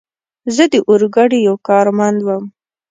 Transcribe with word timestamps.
زه 0.55 0.63
د 0.73 0.75
اورګاډي 0.89 1.39
یو 1.47 1.55
کارمند 1.67 2.19
ووم. 2.21 2.45